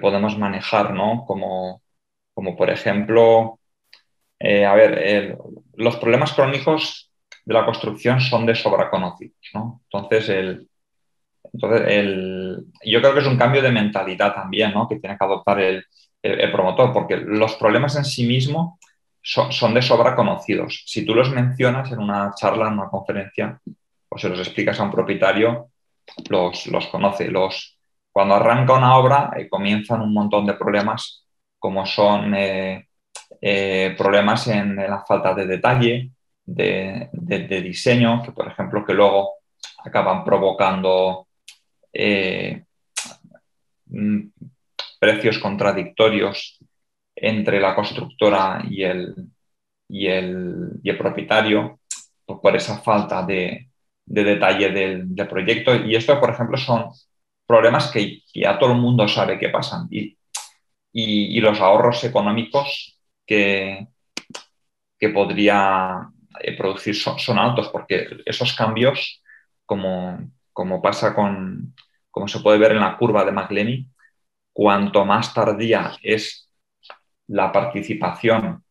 podemos 0.00 0.36
manejar, 0.36 0.92
¿no? 0.92 1.24
Como, 1.26 1.82
como 2.34 2.56
por 2.56 2.68
ejemplo, 2.68 3.58
eh, 4.38 4.66
a 4.66 4.74
ver, 4.74 5.38
los 5.74 5.96
problemas 5.96 6.34
crónicos 6.34 7.10
de 7.44 7.54
la 7.54 7.64
construcción 7.64 8.20
son 8.20 8.44
de 8.44 8.54
sobra 8.54 8.90
conocidos, 8.90 9.38
¿no? 9.54 9.80
Entonces, 9.84 10.28
el, 10.28 10.68
Entonces, 11.52 12.64
yo 12.84 13.00
creo 13.00 13.14
que 13.14 13.20
es 13.20 13.26
un 13.26 13.38
cambio 13.38 13.62
de 13.62 13.72
mentalidad 13.72 14.34
también, 14.34 14.74
¿no? 14.74 14.86
Que 14.86 14.98
tiene 14.98 15.16
que 15.16 15.24
adoptar 15.24 15.60
el, 15.60 15.84
promotor, 16.52 16.92
porque 16.92 17.16
los 17.16 17.54
problemas 17.54 17.96
en 17.96 18.04
sí 18.04 18.26
mismos 18.26 18.78
son, 19.22 19.72
de 19.72 19.80
sobra 19.80 20.14
conocidos. 20.14 20.84
Si 20.86 21.06
tú 21.06 21.14
los 21.14 21.30
mencionas 21.30 21.90
en 21.90 22.00
una 22.00 22.32
charla, 22.34 22.68
en 22.68 22.74
una 22.74 22.88
conferencia, 22.88 23.58
o 24.10 24.18
se 24.18 24.28
los 24.28 24.38
explicas 24.38 24.78
a 24.78 24.82
un 24.82 24.90
propietario, 24.90 25.70
los, 26.28 26.66
los 26.66 26.86
conoce. 26.88 27.28
Los, 27.28 27.78
cuando 28.12 28.34
arranca 28.34 28.74
una 28.74 28.96
obra, 28.96 29.30
eh, 29.36 29.48
comienzan 29.48 30.00
un 30.02 30.12
montón 30.12 30.46
de 30.46 30.54
problemas, 30.54 31.24
como 31.58 31.86
son 31.86 32.34
eh, 32.34 32.88
eh, 33.40 33.94
problemas 33.96 34.46
en, 34.48 34.76
la 34.76 35.04
falta 35.06 35.34
de 35.34 35.46
detalle, 35.46 36.10
de, 36.44 37.10
diseño, 37.62 38.22
que 38.22 38.32
por 38.32 38.48
ejemplo, 38.48 38.84
que 38.84 38.94
luego 38.94 39.34
acaban 39.84 40.24
provocando 40.24 41.28
mm, 43.86 44.18
precios 44.98 45.38
contradictorios 45.38 46.58
entre 47.14 47.60
la 47.60 47.74
constructora 47.74 48.62
y 48.68 48.82
el, 48.82 49.14
y 49.88 50.06
el, 50.06 50.80
propietario 50.98 51.80
por 52.26 52.56
esa 52.56 52.78
falta 52.78 53.22
de, 53.24 53.67
detalle 54.08 54.70
del, 54.70 55.28
proyecto. 55.28 55.74
Y 55.74 55.94
esto, 55.94 56.18
por 56.20 56.30
ejemplo, 56.30 56.56
son 56.56 56.90
problemas 57.46 57.90
que 57.90 58.22
ya 58.34 58.58
todo 58.58 58.72
el 58.72 58.78
mundo 58.78 59.06
sabe 59.08 59.38
que 59.38 59.48
pasan. 59.48 59.88
Y, 59.90 60.16
los 61.40 61.60
ahorros 61.60 62.02
económicos 62.04 62.98
que, 63.24 63.86
que 64.98 65.08
podría 65.10 66.08
eh, 66.40 66.56
producir 66.56 66.94
son, 66.96 67.38
altos, 67.38 67.68
porque 67.68 68.08
esos 68.26 68.52
cambios, 68.54 69.22
como, 69.64 70.18
como 70.52 70.82
pasa 70.82 71.14
con, 71.14 71.74
como 72.10 72.26
se 72.28 72.40
puede 72.40 72.58
ver 72.58 72.72
en 72.72 72.80
la 72.80 72.96
curva 72.96 73.24
de 73.24 73.32
McLenny, 73.32 73.86
cuanto 74.52 75.04
más 75.04 75.32
tardía 75.32 75.92
es 76.02 76.50
la 77.28 77.52
participación 77.52 78.64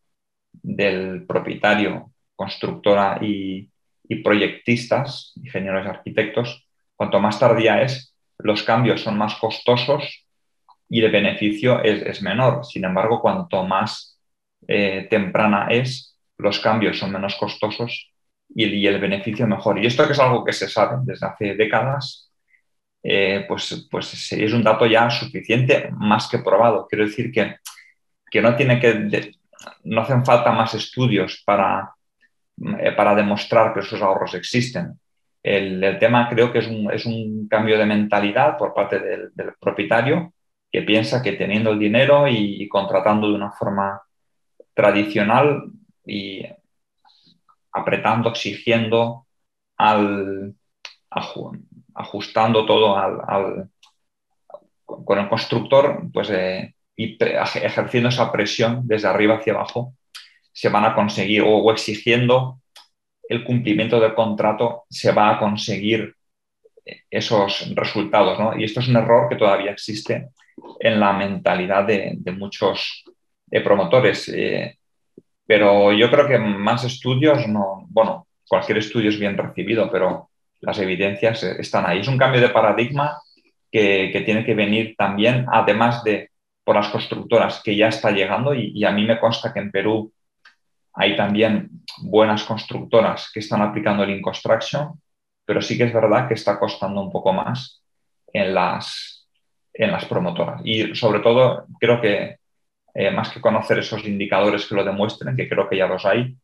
del 0.51 1.25
propietario, 1.25 2.11
constructora 2.35 3.19
y, 3.21 3.69
proyectistas, 4.15 5.33
ingenieros 5.35 5.85
y 5.85 5.89
arquitectos, 5.89 6.67
cuanto 6.95 7.19
más 7.19 7.39
tardía 7.39 7.81
es, 7.81 8.15
los 8.39 8.63
cambios 8.63 9.01
son 9.01 9.17
más 9.17 9.35
costosos 9.35 10.25
y 10.89 11.03
el 11.03 11.11
beneficio 11.11 11.83
es, 11.83 12.21
menor. 12.21 12.65
Sin 12.65 12.85
embargo, 12.85 13.21
cuanto 13.21 13.63
más 13.63 14.19
eh, 14.67 15.07
temprana 15.09 15.67
es, 15.69 16.17
los 16.37 16.59
cambios 16.59 16.97
son 16.97 17.11
menos 17.11 17.35
costosos 17.35 18.11
y, 18.49 18.87
el 18.87 18.99
beneficio 18.99 19.47
mejor. 19.47 19.79
Y 19.79 19.87
esto 19.87 20.05
que 20.05 20.13
es 20.13 20.19
algo 20.19 20.43
que 20.43 20.53
se 20.53 20.69
sabe 20.69 20.97
desde 21.03 21.27
hace 21.27 21.55
décadas, 21.55 22.31
eh, 23.03 23.45
pues, 23.47 23.87
pues 23.91 24.31
es 24.31 24.53
un 24.53 24.63
dato 24.63 24.85
ya 24.85 25.09
suficiente, 25.09 25.89
más 25.97 26.27
que 26.29 26.39
probado. 26.39 26.87
Quiero 26.87 27.05
decir 27.05 27.31
que 27.31 27.57
que 28.29 28.41
no 28.41 28.55
tiene 28.55 28.79
que, 28.79 29.31
no 29.83 30.01
hacen 30.01 30.25
falta 30.25 30.51
más 30.51 30.73
estudios 30.73 31.43
para, 31.45 31.93
para 32.95 33.15
demostrar 33.15 33.73
que 33.73 33.81
esos 33.81 34.01
ahorros 34.01 34.33
existen. 34.33 34.99
El, 35.43 35.97
tema 35.99 36.27
creo 36.27 36.51
que 36.51 36.59
es 36.59 37.05
un, 37.05 37.47
cambio 37.49 37.77
de 37.77 37.85
mentalidad 37.85 38.57
por 38.57 38.73
parte 38.73 38.99
del, 38.99 39.31
propietario 39.59 40.33
que 40.71 40.81
piensa 40.81 41.21
que 41.21 41.33
teniendo 41.33 41.71
el 41.71 41.79
dinero 41.79 42.27
y, 42.27 42.67
contratando 42.67 43.29
de 43.29 43.35
una 43.35 43.51
forma 43.51 44.01
tradicional 44.73 45.63
y 46.05 46.43
apretando, 47.71 48.29
exigiendo, 48.29 49.27
ajustando 51.93 52.65
todo 52.65 52.97
al, 52.97 53.69
con 54.83 55.19
el 55.19 55.29
constructor, 55.29 56.01
pues 56.11 56.29
eh, 56.31 56.75
y 56.95 57.17
ejerciendo 57.21 58.09
esa 58.09 58.31
presión 58.31 58.81
desde 58.87 59.07
arriba 59.07 59.35
hacia 59.35 59.53
abajo, 59.53 59.93
se 60.57 60.69
van 60.69 60.85
a 60.85 60.95
conseguir, 60.95 61.43
o, 61.45 61.71
exigiendo 61.71 62.61
el 63.29 63.43
cumplimiento 63.43 63.99
del 63.99 64.15
contrato, 64.15 64.85
se 64.89 65.11
va 65.11 65.29
a 65.29 65.37
conseguir 65.37 66.15
esos 67.11 67.71
resultados. 67.75 68.39
¿no? 68.39 68.57
Y 68.57 68.63
esto 68.63 68.79
es 68.79 68.87
un 68.87 68.95
error 68.95 69.29
que 69.29 69.35
todavía 69.35 69.69
existe 69.69 70.29
en 70.79 70.99
la 70.99 71.13
mentalidad 71.13 71.85
de, 71.85 72.17
muchos 72.35 73.03
promotores. 73.63 74.29
Eh, 74.29 74.79
pero 75.45 75.93
yo 75.93 76.09
creo 76.09 76.27
que 76.27 76.39
más 76.39 76.83
estudios, 76.85 77.47
no, 77.47 77.85
bueno, 77.89 78.25
cualquier 78.47 78.79
estudio 78.79 79.09
es 79.09 79.19
bien 79.19 79.37
recibido, 79.37 79.91
pero 79.91 80.31
las 80.61 80.79
evidencias 80.79 81.43
están 81.43 81.85
ahí. 81.85 81.99
Es 81.99 82.07
un 82.07 82.17
cambio 82.17 82.41
de 82.41 82.49
paradigma 82.49 83.21
que, 83.71 84.09
que 84.11 84.21
tiene 84.21 84.43
que 84.43 84.55
venir 84.55 84.95
también, 84.97 85.45
además 85.51 86.03
de 86.03 86.31
por 86.63 86.75
las 86.75 86.89
constructoras 86.89 87.61
que 87.63 87.75
ya 87.75 87.89
está 87.89 88.09
llegando 88.09 88.55
y, 88.55 88.83
a 88.83 88.91
mí 88.91 89.05
me 89.05 89.19
consta 89.19 89.53
que 89.53 89.59
en 89.59 89.71
Perú 89.71 90.11
hay 90.97 91.15
también 91.15 91.69
buenas 92.01 92.43
constructoras 92.43 93.29
que 93.31 93.39
están 93.39 93.61
aplicando 93.61 94.03
el 94.03 94.09
InConstruction, 94.09 94.99
pero 95.45 95.61
sí 95.61 95.77
que 95.77 95.83
es 95.83 95.93
verdad 95.93 96.27
que 96.27 96.33
está 96.33 96.59
costando 96.59 97.01
un 97.01 97.11
poco 97.11 97.31
más 97.31 97.83
en 98.33 98.53
las, 98.53 99.27
en 99.73 99.91
las 99.91 100.05
promotoras. 100.05 100.61
Y 100.63 100.95
sobre 100.95 101.19
todo, 101.19 101.67
creo 101.79 102.01
que 102.01 102.37
eh, 102.95 103.11
más 103.11 103.29
que 103.29 103.39
conocer 103.39 103.77
esos 103.77 104.05
indicadores 104.05 104.65
que 104.65 104.73
lo 104.73 104.83
demuestren, 104.83 105.35
que 105.35 105.47
creo 105.47 105.69
que 105.69 105.77
ya 105.77 105.87
los 105.87 106.03
hay, 106.03 106.35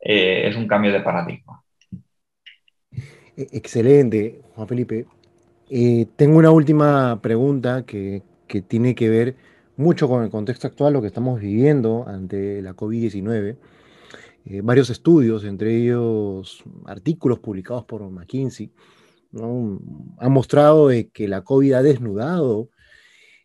eh, 0.00 0.48
es 0.48 0.56
un 0.56 0.66
cambio 0.66 0.92
de 0.92 1.00
paradigma. 1.00 1.62
E-, 3.36 3.48
excelente, 3.52 4.40
Juan 4.56 4.66
Felipe. 4.66 5.06
Eh, 5.70 6.06
tengo 6.16 6.38
una 6.38 6.50
última 6.50 7.20
pregunta 7.22 7.84
que, 7.86 8.22
que 8.48 8.62
tiene 8.62 8.96
que 8.96 9.08
ver 9.08 9.36
mucho 9.76 10.08
con 10.08 10.24
el 10.24 10.30
contexto 10.30 10.66
actual, 10.66 10.92
lo 10.92 11.00
que 11.00 11.08
estamos 11.08 11.40
viviendo 11.40 12.04
ante 12.08 12.60
la 12.62 12.74
COVID-19. 12.74 13.56
Eh, 14.48 14.60
varios 14.62 14.90
estudios, 14.90 15.44
entre 15.44 15.76
ellos 15.76 16.62
artículos 16.84 17.40
publicados 17.40 17.84
por 17.84 18.08
McKinsey, 18.08 18.70
han 19.34 20.32
mostrado 20.32 20.88
que 21.12 21.26
la 21.26 21.42
COVID 21.42 21.72
ha 21.72 21.82
desnudado 21.82 22.70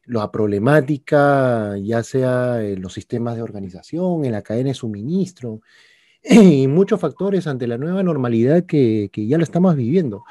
la 0.05 0.31
problemática, 0.31 1.75
ya 1.79 2.03
sea 2.03 2.63
en 2.63 2.81
los 2.81 2.93
sistemas 2.93 3.36
de 3.36 3.41
organización, 3.41 4.25
en 4.25 4.31
la 4.31 4.43
cadena 4.43 4.70
de 4.70 4.74
suministro, 4.75 5.62
y 6.24 6.67
muchos 6.67 7.00
factores 7.00 7.48
ante 7.48 7.67
la 7.67 7.79
nueva 7.79 8.03
normalidad 8.03 8.65
que, 8.65 9.10
ya 9.12 9.38
la 9.38 9.43
estamos 9.43 9.75
viviendo. 9.75 10.24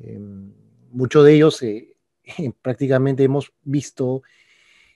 Em, 0.00 0.52
muchos 0.92 1.24
de 1.24 1.34
ellos 1.34 1.62
eh, 1.62 1.96
prácticamente 2.62 3.24
hemos 3.24 3.52
visto 3.64 4.22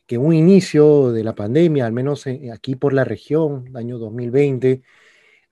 que 0.07 0.19
un 0.19 0.35
inicio 0.35 1.13
de 1.13 1.25
la 1.25 1.35
pandemia, 1.35 1.87
al 1.87 1.93
menos 1.93 2.27
aquí 2.53 2.77
por 2.77 2.93
la 2.93 3.05
región, 3.05 3.77
año 3.77 3.99
2020, 3.99 4.83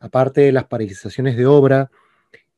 aparte 0.00 0.43
de 0.43 0.52
las 0.52 0.67
paralizaciones 0.67 1.37
de 1.37 1.47
obra, 1.47 1.90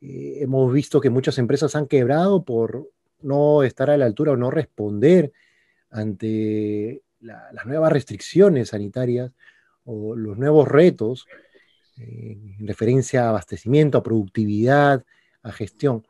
eh, 0.01 0.39
hemos 0.41 0.73
visto 0.73 1.01
que 1.01 1.11
muchas 1.11 1.39
empresas 1.39 1.77
han 1.77 1.87
quebrado 1.87 2.45
por 2.45 2.91
no 3.23 3.63
estar 3.63 3.91
a 3.91 3.97
la 3.97 4.07
altura 4.07 4.33
o 4.33 4.37
no 4.37 4.51
responder 4.51 5.33
ante 5.91 7.03
las 7.21 7.67
nuevas 7.67 7.93
restricciones 7.93 8.71
sanitarias 8.71 9.33
o 9.85 10.17
los 10.17 10.39
nuevos 10.39 10.69
retos 10.69 11.27
eh, 11.99 12.39
en 12.59 12.67
referencia 12.67 13.25
a 13.25 13.29
abastecimiento, 13.31 13.99
a 13.99 14.03
productividad, 14.03 15.05
a 15.43 15.53
gestión. 15.53 16.07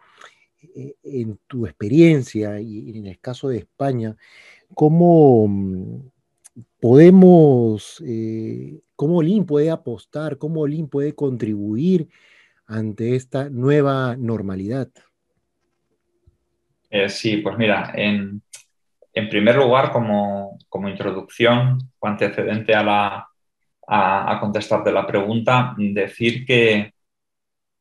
Eh, 0.74 0.94
en 1.02 1.38
tu 1.46 1.66
experiencia 1.66 2.60
y 2.60 2.96
en 2.96 3.06
el 3.06 3.18
caso 3.18 3.48
de 3.48 3.58
España, 3.58 4.14
¿cómo 4.74 5.48
mm, 5.48 6.09
podemos, 6.80 8.02
eh, 8.06 8.80
cómo 8.96 9.22
Lean 9.22 9.44
puede 9.46 9.70
apostar, 9.70 10.38
cómo 10.38 10.66
Lean 10.66 10.88
puede 10.88 11.14
contribuir 11.14 12.08
ante 12.66 13.16
esta 13.16 13.50
nueva 13.50 14.16
normalidad? 14.16 14.88
Eh, 16.90 17.08
sí, 17.08 17.38
pues 17.38 17.56
mira, 17.56 17.92
en, 17.94 18.42
primer 19.28 19.56
lugar, 19.56 19.92
como, 19.92 20.58
introducción 20.88 21.78
o 21.98 22.06
antecedente 22.06 22.74
a, 22.74 22.82
la, 22.82 23.28
a, 23.86 24.38
contestarte 24.40 24.92
la 24.92 25.06
pregunta, 25.06 25.74
decir 25.76 26.44
que 26.44 26.92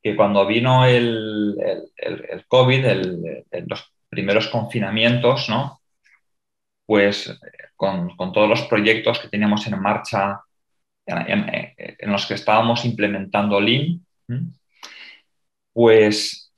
que 0.02 0.16
cuando 0.16 0.46
vino 0.48 0.86
el, 0.86 1.58
el, 1.98 2.46
COVID, 2.48 2.86
los 3.68 3.94
primeros 4.10 4.48
confinamientos, 4.48 5.50
¿no? 5.50 5.79
Pues 6.90 7.32
con, 7.76 8.18
todos 8.34 8.50
los 8.50 8.64
proyectos 8.64 9.20
que 9.20 9.28
teníamos 9.28 9.68
en 9.68 9.80
marcha, 9.80 10.42
en, 11.06 12.12
los 12.12 12.26
que 12.26 12.34
estábamos 12.34 12.84
implementando 12.84 13.62
Lean, 13.62 14.04
pues 15.72 16.52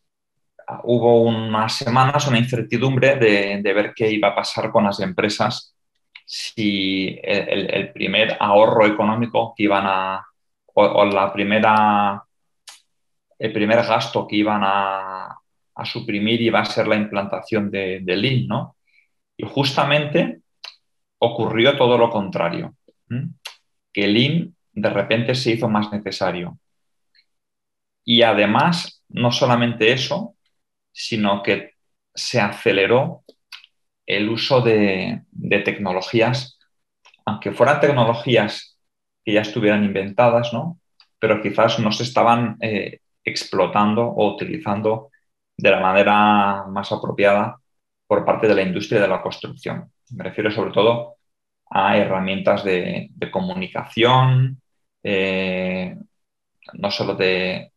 hubo 0.83 1.23
unas 1.23 1.75
semanas 1.75 2.29
una 2.29 2.38
incertidumbre 2.38 3.17
de, 3.17 3.73
ver 3.73 3.91
qué 3.93 4.09
iba 4.09 4.29
a 4.29 4.35
pasar 4.35 4.71
con 4.71 4.85
las 4.85 5.01
empresas 5.01 5.75
si 6.25 7.19
el, 7.21 7.91
primer 7.91 8.38
ahorro 8.39 8.85
económico 8.85 9.53
que 9.53 9.63
iban 9.63 9.83
a, 9.85 10.25
o 10.75 11.05
la 11.07 11.33
primera 11.33 12.23
el 13.38 13.51
primer 13.51 13.85
gasto 13.85 14.25
que 14.25 14.38
iban 14.38 14.61
a, 14.63 15.38
suprimir 15.83 16.41
y 16.41 16.50
va 16.50 16.61
a 16.61 16.65
ser 16.65 16.88
la 16.88 16.95
implantación 16.95 17.69
de, 17.69 18.00
de 18.01 18.45
¿no? 18.47 18.77
Y 19.38 19.45
justamente 19.45 20.41
ocurrió 21.19 21.77
todo 21.77 21.97
lo 21.97 22.09
contrario, 22.09 22.75
que 23.93 24.07
Lean 24.07 24.55
de 24.73 24.89
repente 24.89 25.35
se 25.35 25.51
hizo 25.51 25.69
más 25.69 25.91
necesario. 25.91 26.57
Y 28.03 28.23
además, 28.23 29.03
no 29.09 29.31
solamente 29.31 29.91
eso, 29.91 30.35
sino 30.91 31.43
que 31.43 31.75
se 32.13 32.39
aceleró 32.39 33.23
el 34.05 34.29
uso 34.29 34.61
de, 34.61 35.23
tecnologías, 35.63 36.59
aunque 37.25 37.51
fueran 37.51 37.79
tecnologías 37.79 38.77
que 39.23 39.33
ya 39.33 39.41
estuvieran 39.41 39.83
inventadas, 39.83 40.51
¿no? 40.53 40.79
pero 41.19 41.41
quizás 41.41 41.77
no 41.79 41.91
se 41.91 42.03
estaban 42.03 42.57
eh, 42.61 43.00
explotando 43.23 44.07
o 44.07 44.33
utilizando 44.33 45.11
de 45.55 45.69
la 45.69 45.79
manera 45.79 46.65
más 46.67 46.91
apropiada 46.91 47.60
por 48.11 48.25
parte 48.25 48.45
de 48.45 48.55
la 48.55 48.61
industria 48.61 48.99
de 48.99 49.07
la 49.07 49.21
construcción. 49.21 49.89
Me 50.09 50.25
refiero 50.25 50.51
sobre 50.51 50.73
todo 50.73 51.15
a 51.69 51.95
herramientas 51.95 52.61
de, 52.61 53.09
comunicación, 53.31 54.61
eh, 55.01 55.95
no 56.73 56.91
solo 56.91 57.15
de, 57.15 57.71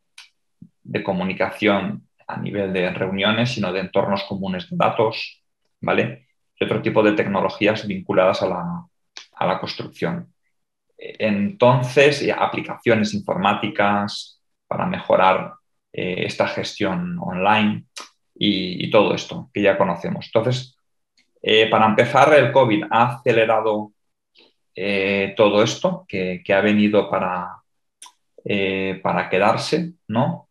comunicación 1.05 2.09
a 2.27 2.37
nivel 2.41 2.73
de 2.73 2.91
reuniones, 2.91 3.53
sino 3.53 3.73
de 3.73 3.79
entornos 3.79 4.25
comunes 4.25 4.69
de 4.69 4.77
datos, 4.77 5.41
¿vale? 5.81 6.27
Y 6.59 6.65
otro 6.65 6.83
tipo 6.83 7.01
de 7.05 7.13
tecnologías 7.13 7.87
vinculadas 7.87 8.43
a 8.43 8.49
la, 9.47 9.61
construcción. 9.61 10.35
Entonces, 10.99 12.29
aplicaciones 12.37 13.15
informáticas 13.15 14.43
para 14.67 14.85
mejorar 14.85 15.55
eh, 15.93 16.25
esta 16.27 16.49
gestión 16.49 17.21
online 17.21 17.85
y, 18.35 18.91
todo 18.91 19.15
esto 19.15 19.51
que 19.53 19.63
ya 19.63 19.79
conocemos. 19.79 20.27
Entonces, 20.27 20.77
eh, 21.43 21.69
para 21.71 21.87
empezar, 21.87 22.33
el 22.35 22.53
COVID 22.53 22.85
ha 22.91 23.17
acelerado 23.17 23.93
eh, 24.75 25.35
todo 25.37 25.63
esto 25.63 26.05
que, 26.09 26.43
ha 26.49 26.61
venido 26.61 27.11
para, 27.11 27.63
para 29.03 29.29
quedarse, 29.31 29.95
¿no? 30.09 30.49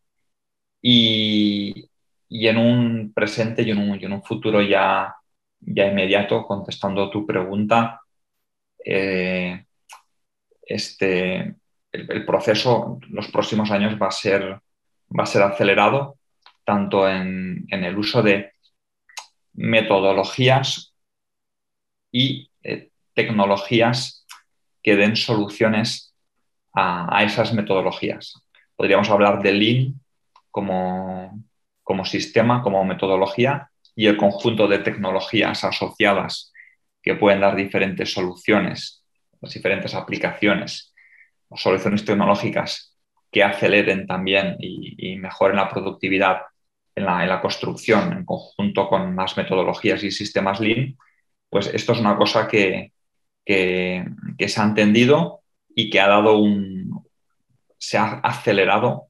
Y, 0.82 1.90
en 2.30 2.58
un 2.58 3.14
presente 3.14 3.62
y 3.62 3.72
en 3.72 3.78
un, 4.14 4.24
futuro 4.24 4.62
ya, 4.62 5.16
ya 5.60 5.88
inmediato, 5.88 6.46
contestando 6.46 7.10
tu 7.10 7.26
pregunta, 7.26 8.02
este, 10.66 11.56
el, 11.92 12.26
proceso 12.26 13.00
los 13.10 13.28
próximos 13.30 13.72
años 13.72 13.98
va 14.02 14.08
a 14.08 14.12
ser, 14.12 14.60
va 15.18 15.24
a 15.24 15.28
ser 15.28 15.44
acelerado, 15.44 16.18
tanto 16.64 17.10
en, 17.10 17.66
el 17.70 17.98
uso 17.98 18.22
de 18.22 18.52
metodologías 19.54 20.94
y 22.12 22.50
eh, 22.64 22.90
tecnologías 23.14 24.26
que 24.82 24.96
den 24.96 25.16
soluciones 25.16 26.16
a, 26.74 27.24
esas 27.24 27.54
metodologías. 27.54 28.34
Podríamos 28.76 29.10
hablar 29.10 29.42
de 29.42 29.54
Lean 29.54 30.02
como, 30.50 31.44
como 31.84 32.06
sistema, 32.06 32.62
como 32.64 32.84
metodología, 32.84 33.70
y 33.96 34.08
el 34.08 34.18
conjunto 34.18 34.68
de 34.68 34.80
tecnologías 34.80 35.64
asociadas 35.64 36.52
que 37.02 37.16
pueden 37.16 37.42
dar 37.42 37.56
diferentes 37.56 38.12
soluciones, 38.12 39.06
las 39.40 39.54
diferentes 39.54 39.94
aplicaciones 39.94 40.94
soluciones 41.56 42.06
tecnológicas 42.06 42.98
que 43.32 43.44
aceleren 43.44 44.06
también 44.08 44.58
y, 44.60 45.16
mejoren 45.18 45.58
la 45.58 45.70
productividad 45.70 46.42
en 46.96 47.06
la, 47.06 47.42
construcción 47.42 48.14
en 48.14 48.26
conjunto 48.26 48.88
con 48.88 49.16
las 49.16 49.36
metodologías 49.38 50.04
y 50.04 50.12
sistemas 50.12 50.60
Lean, 50.60 50.98
pues 51.50 51.68
esto 51.68 51.94
es 51.94 52.00
una 52.00 52.16
cosa 52.18 52.48
que, 52.48 52.94
que, 53.46 54.06
se 54.48 54.62
ha 54.62 54.64
entendido 54.64 55.42
y 55.76 55.90
que 55.90 56.00
ha 56.00 56.08
dado 56.08 56.38
un, 56.38 57.04
se 57.78 57.98
ha 57.98 58.20
acelerado 58.20 59.08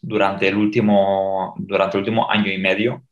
durante 0.00 0.48
el 0.48 0.56
último, 0.56 1.54
durante 1.58 1.96
el 1.96 2.02
último 2.02 2.30
año 2.30 2.52
y 2.52 2.58
medio. 2.58 3.04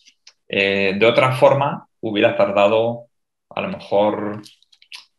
Eh, 0.49 0.95
de 0.99 1.07
otra 1.07 1.33
forma, 1.33 1.87
hubiera 2.01 2.37
tardado 2.37 3.07
a 3.51 3.61
lo 3.61 3.69
mejor 3.69 4.43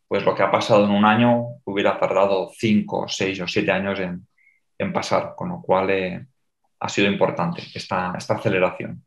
pues 0.07 0.23
lo 0.25 0.35
que 0.35 0.43
ha 0.43 0.51
pasado 0.51 0.85
en 0.85 0.91
un 0.91 1.05
año 1.05 1.59
hubiera 1.63 1.99
tardado 1.99 2.51
cinco, 2.55 3.07
seis 3.07 3.41
o 3.41 3.47
siete 3.47 3.71
años 3.71 3.99
en, 3.99 4.93
pasar, 4.93 5.33
con 5.35 5.49
lo 5.49 5.61
cual 5.61 5.89
eh, 5.89 6.27
ha 6.83 6.89
sido 6.89 7.07
importante 7.07 7.63
esta, 7.73 8.13
esta 8.17 8.33
aceleración. 8.33 9.03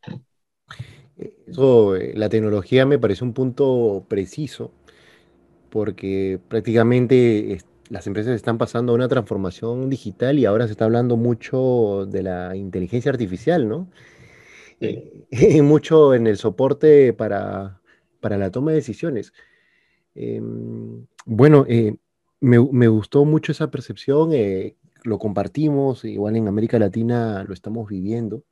Eso, 1.46 1.94
eh, 1.94 2.12
la 2.14 2.28
tecnología 2.30 2.86
me 2.86 2.98
parece 2.98 3.22
un 3.22 3.34
punto 3.34 4.06
preciso, 4.08 4.72
porque 5.68 6.40
prácticamente 6.48 7.58
las 7.90 8.06
empresas 8.06 8.34
están 8.34 8.56
pasando 8.56 8.92
a 8.92 8.94
una 8.94 9.08
transformación 9.08 9.90
digital 9.90 10.38
y 10.38 10.46
ahora 10.46 10.66
se 10.66 10.72
está 10.72 10.86
hablando 10.86 11.18
mucho 11.18 12.06
de 12.08 12.22
la 12.22 12.56
inteligencia 12.56 13.10
artificial, 13.10 13.68
¿no? 13.68 13.88
Eh, 14.80 15.26
mucho 15.62 16.14
en 16.14 16.26
el 16.26 16.38
soporte 16.38 17.12
para, 17.12 17.80
para 18.20 18.38
la 18.38 18.50
toma 18.50 18.70
de 18.70 18.78
decisiones. 18.78 19.34
Em, 20.14 21.06
bueno, 21.26 21.66
eh, 21.68 21.96
me, 22.40 22.88
gustó 22.88 23.26
mucho 23.26 23.52
esa 23.52 23.70
percepción, 23.70 24.30
eh, 24.32 24.76
lo 25.06 25.18
compartimos, 25.18 26.04
igual 26.04 26.36
en 26.36 26.48
América 26.48 26.78
Latina 26.78 27.44
lo 27.46 27.54
estamos 27.54 27.88
viviendo. 27.88 28.42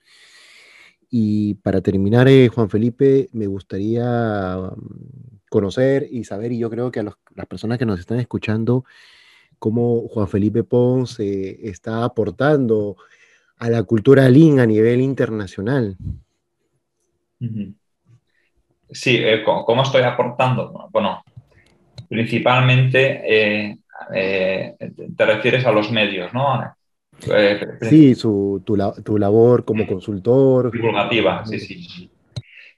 Y 1.11 1.55
para 1.55 1.81
terminar, 1.81 2.29
eh, 2.29 2.49
Juan 2.49 2.71
Felipe, 2.71 3.29
me 3.33 3.47
gustaría 3.47 4.57
mm, 4.57 5.41
conocer 5.51 6.07
y 6.11 6.25
saber, 6.25 6.53
y 6.53 6.59
yo 6.59 6.71
creo 6.71 6.91
que 6.91 7.01
a 7.01 7.05
las 7.05 7.47
personas 7.47 7.79
que 7.79 7.87
nos 7.87 8.01
están 8.01 8.21
escuchando, 8.21 8.85
cómo 9.59 10.09
Juan 10.09 10.29
Felipe 10.29 10.65
Pons 10.65 11.19
está 11.21 12.05
aportando 12.05 12.97
a 13.59 13.69
la 13.71 13.83
cultura 13.83 14.29
Lean 14.29 14.59
a 14.59 14.67
nivel 14.67 15.01
internacional. 15.01 15.97
Sí, 18.91 19.21
¿cómo 19.45 19.83
estoy 19.83 20.03
aportando? 20.03 20.89
Bueno, 20.93 21.23
principalmente 22.09 23.79
eh, 24.13 24.77
te 25.17 25.27
refieres 25.27 25.65
a 25.67 25.73
los 25.73 25.91
medios, 25.91 26.33
¿no? 26.33 26.75
Eh, 27.31 27.79
sí, 27.83 28.15
su, 28.15 28.63
tu, 28.65 28.77
labor 29.19 29.65
como 29.65 29.87
consultor. 29.87 30.71
Divulgativa, 30.71 31.45
sí, 31.47 31.61
sí. 31.61 32.11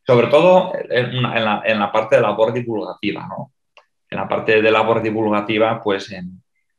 Sobre 0.07 0.29
todo 0.29 0.73
en, 0.75 1.23
la, 1.23 1.91
parte 1.93 2.17
de 2.17 2.23
labor 2.23 2.53
divulgativa, 2.53 3.27
¿no? 3.27 3.53
En 4.09 4.19
la 4.19 4.29
parte 4.29 4.63
de 4.63 4.71
labor 4.71 5.03
divulgativa, 5.03 5.83
pues 5.83 6.15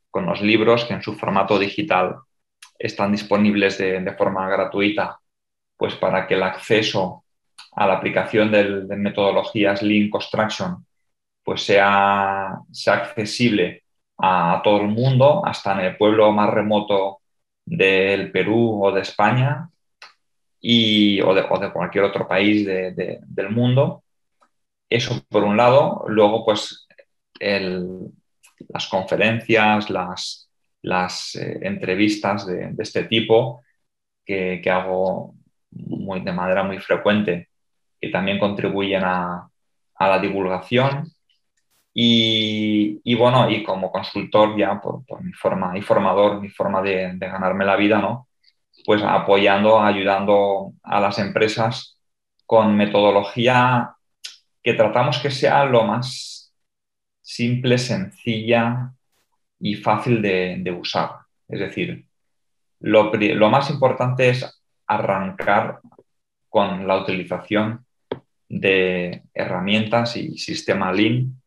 con 0.10 0.25
los 0.25 0.41
libros 0.41 0.86
que 0.86 0.93
en 0.93 1.01
su 1.01 1.13
formato 1.13 1.60
digital 1.60 2.15
están 2.79 3.12
disponibles 3.12 3.77
de, 3.77 4.15
forma 4.17 4.47
gratuita, 4.49 5.19
pues 5.75 5.95
para 5.95 6.25
que 6.25 6.36
el 6.36 6.43
acceso 6.43 7.25
a 7.73 7.86
la 7.86 7.95
aplicación 7.95 8.51
de, 8.51 8.86
de 8.86 8.95
metodologías 8.95 9.81
Lean 9.81 10.10
Construction 10.10 10.86
pues 11.47 11.63
sea, 11.63 12.60
sea 12.73 12.93
accesible 12.95 13.86
a 14.17 14.62
todo 14.63 14.82
el 14.82 14.88
mundo, 14.89 15.45
hasta 15.45 15.73
en 15.73 15.80
el 15.86 15.97
pueblo 15.97 16.32
más 16.32 16.49
remoto 16.49 17.19
del 17.65 18.32
Perú 18.32 18.84
o 18.84 18.91
de 18.91 19.01
España 19.01 19.69
y, 20.60 21.21
o, 21.21 21.34
de, 21.34 21.47
cualquier 21.73 22.06
otro 22.06 22.27
país 22.27 22.65
del 22.65 23.49
mundo. 23.51 24.03
Eso 24.89 25.21
por 25.30 25.43
un 25.43 25.58
lado. 25.58 26.06
Luego, 26.08 26.45
pues 26.45 26.88
las 28.69 28.88
conferencias, 28.88 29.89
las, 29.89 30.49
las 30.82 31.36
eh, 31.36 31.60
entrevistas 31.62 32.45
de, 32.47 32.73
este 32.80 33.03
tipo 33.03 33.63
que, 34.25 34.62
hago 34.69 35.36
muy, 35.71 36.21
de 36.21 36.32
manera 36.34 36.63
muy 36.63 36.80
frecuente, 36.80 37.49
que 37.99 38.10
también 38.10 38.39
contribuyen 38.39 39.03
a, 39.03 39.49
a 39.95 40.08
la 40.10 40.19
divulgación 40.19 41.12
y, 41.99 43.15
bueno, 43.15 43.49
y 43.49 43.63
como 43.63 43.91
consultor 43.91 44.55
ya 44.55 44.79
por, 44.79 45.01
mi 45.23 45.33
forma 45.33 45.75
y 45.75 45.81
formador, 45.81 46.39
mi 46.39 46.49
forma 46.49 46.79
de, 46.83 47.17
ganarme 47.17 47.65
la 47.65 47.75
vida, 47.75 47.97
¿no? 47.99 48.27
Pues 48.86 49.01
apoyando, 49.01 49.79
ayudando 49.81 50.73
a 50.83 50.99
las 50.99 51.17
empresas 51.17 51.97
con 52.45 52.77
metodología 52.77 53.95
que 54.62 54.75
tratamos 54.75 55.17
que 55.17 55.31
sea 55.31 55.65
lo 55.65 55.86
más 55.86 56.53
simple, 57.19 57.79
sencilla 57.79 58.91
y 59.60 59.73
fácil 59.73 60.21
de, 60.21 60.77
usar. 60.79 61.10
Es 61.47 61.60
decir, 61.60 62.05
lo, 62.79 63.12
lo, 63.12 63.49
más 63.49 63.71
importante 63.71 64.29
es 64.29 64.62
arrancar 64.86 65.79
con 66.47 66.86
la 66.86 66.97
utilización 66.97 67.88
de 68.47 69.23
herramientas 69.33 70.15
y 70.15 70.38
sistema 70.38 70.91
Lean 70.93 71.41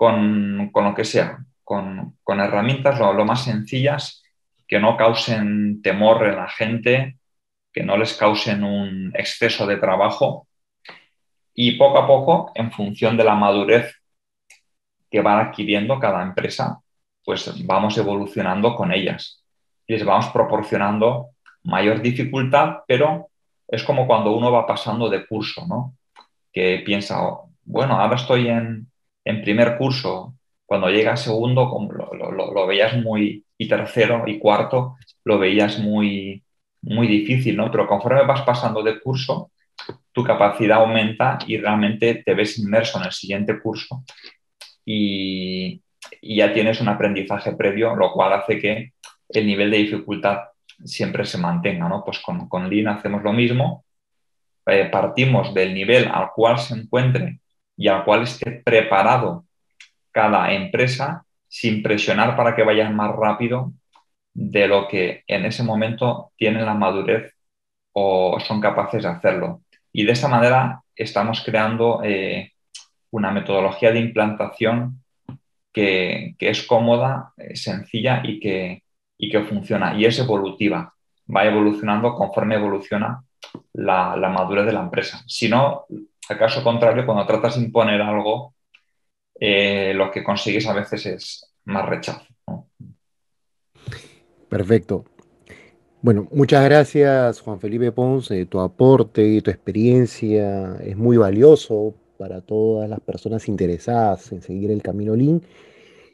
con, 0.00 0.70
lo 0.72 0.94
que 0.94 1.04
sea, 1.04 1.44
con, 1.62 2.16
herramientas 2.26 2.98
lo, 2.98 3.24
más 3.26 3.44
sencillas 3.44 4.22
que 4.66 4.78
no 4.80 4.96
causen 4.96 5.82
temor 5.82 6.26
en 6.26 6.36
la 6.36 6.48
gente 6.48 7.18
que 7.70 7.82
no 7.84 7.98
les 7.98 8.14
causen 8.14 8.64
un 8.64 9.12
exceso 9.14 9.66
de 9.66 9.76
trabajo 9.76 10.48
y 11.54 11.72
poco 11.72 11.98
a 11.98 12.06
poco, 12.06 12.50
en 12.54 12.72
función 12.72 13.18
de 13.18 13.24
la 13.24 13.34
madurez 13.34 13.94
que 15.10 15.20
va 15.20 15.40
adquiriendo 15.40 16.00
cada 16.00 16.22
empresa, 16.22 16.80
pues 17.22 17.52
vamos 17.66 17.98
evolucionando 17.98 18.74
con 18.74 18.92
ellas 18.92 19.44
les 19.86 20.04
vamos 20.04 20.28
proporcionando 20.28 21.30
mayor 21.64 22.00
dificultad, 22.00 22.76
pero 22.86 23.28
es 23.66 23.82
como 23.82 24.06
cuando 24.06 24.32
uno 24.32 24.52
va 24.52 24.64
pasando 24.64 25.10
de 25.10 25.26
curso, 25.26 25.66
¿no? 25.66 25.94
Que 26.52 26.82
piensa, 26.86 27.22
oh, 27.26 27.50
bueno, 27.64 28.00
ahora 28.00 28.14
estoy 28.14 28.46
en, 28.48 28.89
primer 29.24 29.76
curso, 29.76 30.34
cuando 30.66 30.88
llega 30.88 31.12
a 31.12 31.16
segundo 31.16 31.68
lo, 31.92 32.30
lo, 32.32 32.66
veías 32.66 32.96
muy, 32.96 33.44
y 33.58 33.68
tercero 33.68 34.24
y 34.26 34.38
cuarto, 34.38 34.96
lo 35.24 35.38
veías 35.38 35.78
muy, 35.78 36.42
muy 36.82 37.06
difícil, 37.06 37.56
¿no? 37.56 37.70
Pero 37.70 37.86
conforme 37.86 38.24
vas 38.24 38.42
pasando 38.42 38.82
de 38.82 39.00
curso, 39.00 39.50
tu 40.12 40.24
capacidad 40.24 40.78
aumenta 40.78 41.38
y 41.46 41.58
realmente 41.58 42.22
te 42.24 42.34
ves 42.34 42.58
inmerso 42.58 42.98
en 42.98 43.06
el 43.06 43.12
siguiente 43.12 43.60
curso 43.60 44.04
y, 44.84 45.82
ya 46.22 46.52
tienes 46.52 46.80
un 46.80 46.88
aprendizaje 46.88 47.52
previo, 47.52 47.94
lo 47.94 48.12
cual 48.12 48.32
hace 48.32 48.58
que 48.58 48.92
el 49.28 49.46
nivel 49.46 49.70
de 49.70 49.78
dificultad 49.78 50.38
siempre 50.84 51.24
se 51.24 51.38
mantenga, 51.38 51.88
¿no? 51.88 52.02
Pues 52.04 52.18
con, 52.18 52.48
con 52.48 52.70
hacemos 52.88 53.22
lo 53.22 53.32
mismo, 53.32 53.84
eh, 54.66 54.88
partimos 54.90 55.54
del 55.54 55.74
nivel 55.74 56.08
al 56.08 56.30
cual 56.34 56.58
se 56.58 56.74
encuentre 56.74 57.40
y 57.80 57.88
al 57.88 58.04
cual 58.04 58.24
esté 58.24 58.60
preparado 58.62 59.46
cada 60.12 60.52
empresa 60.52 61.24
sin 61.48 61.82
presionar 61.82 62.36
para 62.36 62.54
que 62.54 62.62
vayan 62.62 62.94
más 62.94 63.16
rápido 63.16 63.72
de 64.34 64.68
lo 64.68 64.86
que 64.86 65.24
en 65.26 65.46
ese 65.46 65.62
momento 65.62 66.30
tienen 66.36 66.66
la 66.66 66.74
madurez 66.74 67.34
o 67.92 68.38
son 68.38 68.60
capaces 68.60 69.02
de 69.02 69.08
hacerlo. 69.08 69.62
Y 69.94 70.04
de 70.04 70.12
esa 70.12 70.28
manera 70.28 70.82
estamos 70.94 71.42
creando 71.42 72.02
eh, 72.04 72.52
una 73.12 73.30
metodología 73.30 73.92
de 73.92 74.00
implantación 74.00 75.02
que, 75.72 76.36
es 76.38 76.66
cómoda, 76.66 77.32
eh, 77.38 77.56
sencilla 77.56 78.20
y 78.22 78.40
que, 78.40 78.82
que 79.18 79.40
funciona. 79.44 79.94
Y 79.94 80.04
es 80.04 80.18
evolutiva, 80.18 80.92
va 81.34 81.46
evolucionando 81.46 82.14
conforme 82.14 82.56
evoluciona 82.56 83.24
la, 83.72 84.16
madurez 84.28 84.66
de 84.66 84.72
la 84.74 84.80
empresa. 84.80 85.22
Si 85.26 85.48
no, 85.48 85.86
caso 86.38 86.62
contrario, 86.62 87.06
cuando 87.06 87.26
tratas 87.26 87.56
de 87.56 87.64
imponer 87.64 88.00
algo, 88.00 88.54
eh, 89.38 89.92
lo 89.94 90.10
que 90.10 90.22
consigues 90.22 90.66
a 90.66 90.74
veces 90.74 91.06
es 91.06 91.54
más 91.64 91.88
rechazo. 91.88 92.26
Perfecto. 94.48 95.04
Bueno, 96.02 96.26
muchas 96.32 96.64
gracias 96.64 97.40
Juan 97.40 97.60
Felipe 97.60 97.92
Ponce, 97.92 98.46
tu 98.46 98.58
aporte 98.60 99.22
y 99.26 99.42
tu 99.42 99.50
experiencia 99.50 100.76
es 100.82 100.96
muy 100.96 101.18
valioso 101.18 101.94
para 102.18 102.40
todas 102.40 102.88
las 102.88 103.00
personas 103.00 103.48
interesadas 103.48 104.32
en 104.32 104.42
seguir 104.42 104.70
el 104.70 104.82
camino 104.82 105.14
Lean. 105.14 105.42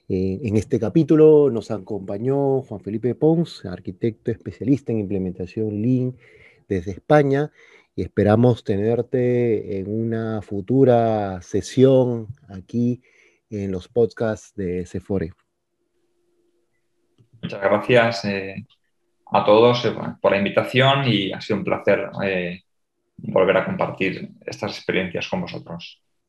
Eh, 0.08 0.40
en 0.42 0.56
este 0.56 0.78
capítulo 0.78 1.50
nos 1.50 1.70
acompañó 1.70 2.62
Juan 2.62 2.80
Felipe 2.80 3.14
Pons, 3.14 3.64
arquitecto 3.64 4.30
especialista 4.30 4.92
en 4.92 5.00
implementación 5.00 5.82
Lean 5.82 6.16
desde 6.68 6.92
España, 6.92 7.50
y 7.96 8.02
esperamos 8.02 8.62
tenerte 8.62 9.78
en 9.78 9.88
una 9.88 10.42
futura 10.42 11.40
sesión 11.40 12.28
aquí 12.48 13.02
en 13.48 13.72
los 13.72 13.88
podcasts 13.88 14.54
de 14.54 14.84
Sephore. 14.84 15.32
Muchas 17.40 17.60
gracias. 17.60 18.24
Eh, 18.26 18.66
a 19.32 19.44
todos 19.44 19.84
eh, 19.86 19.94
por 20.20 20.32
la 20.32 20.38
invitación 20.38 21.08
y 21.08 21.32
ha 21.32 21.40
sido 21.40 21.58
un 21.58 21.64
placer 21.64 22.10
eh, 22.22 22.62
volver 23.16 23.56
a 23.56 23.64
compartir 23.64 24.28
estas 24.44 24.76
experiencias 24.76 25.26
con 25.28 25.40
vosotros. 25.40 26.02